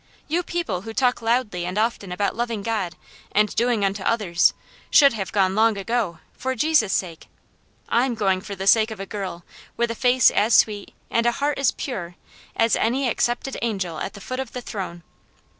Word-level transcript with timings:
You 0.27 0.41
people 0.41 0.81
who 0.81 0.95
talk 0.95 1.21
loudly 1.21 1.63
and 1.63 1.77
often 1.77 2.11
about 2.11 2.35
loving 2.35 2.63
God, 2.63 2.95
and 3.33 3.55
'doing 3.55 3.85
unto 3.85 4.01
others,' 4.01 4.55
should 4.89 5.13
have 5.13 5.31
gone 5.31 5.53
long 5.53 5.77
ago, 5.77 6.17
for 6.33 6.55
Jesus' 6.55 6.91
sake; 6.91 7.27
I'm 7.87 8.15
going 8.15 8.41
for 8.41 8.55
the 8.55 8.65
sake 8.65 8.89
of 8.89 8.99
a 8.99 9.05
girl, 9.05 9.45
with 9.77 9.91
a 9.91 9.93
face 9.93 10.31
as 10.31 10.55
sweet, 10.55 10.95
and 11.11 11.27
a 11.27 11.33
heart 11.33 11.59
as 11.59 11.69
pure, 11.69 12.15
as 12.55 12.75
any 12.75 13.07
accepted 13.07 13.57
angel 13.61 13.99
at 13.99 14.13
the 14.13 14.21
foot 14.21 14.39
of 14.39 14.53
the 14.53 14.61
throne. 14.61 15.03